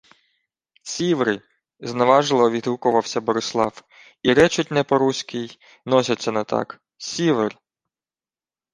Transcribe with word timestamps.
—Сіври!— 0.83 1.41
зневажливо 1.79 2.49
відгукувався 2.51 3.21
Борислав.— 3.21 3.83
І 4.23 4.33
речуть 4.33 4.71
не 4.71 4.83
по-руськи, 4.83 5.37
й 5.37 5.57
носяться 5.85 6.31
не 6.31 6.43
так. 6.43 6.81
Сіверь! 6.97 7.57